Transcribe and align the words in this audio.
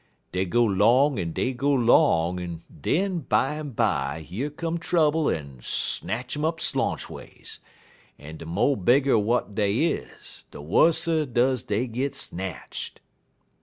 Dey 0.31 0.45
go 0.45 0.63
'long 0.63 1.19
en 1.19 1.31
dey 1.31 1.53
go 1.53 1.69
'long, 1.69 2.39
en 2.39 2.63
den 2.71 3.19
bimeby 3.19 4.27
yer 4.27 4.49
come 4.49 4.79
trouble 4.79 5.29
en 5.29 5.59
snatch 5.61 6.35
um 6.35 6.41
slonchways, 6.53 7.59
en 8.17 8.35
de 8.37 8.45
mo' 8.47 8.75
bigger 8.75 9.13
w'at 9.13 9.53
dey 9.53 9.91
is, 9.91 10.45
de 10.49 10.59
wusser 10.59 11.27
does 11.27 11.61
dey 11.61 11.85
git 11.85 12.15
snatched." 12.15 12.99